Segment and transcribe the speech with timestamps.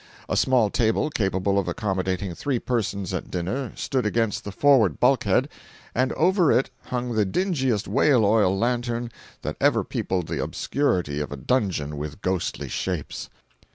[0.27, 5.47] A small table, capable of accommodating three persons at dinner, stood against the forward bulkhead,
[5.93, 9.11] and over it hung the dingiest whale oil lantern
[9.43, 13.29] that ever peopled the obscurity of a dungeon with ghostly shapes.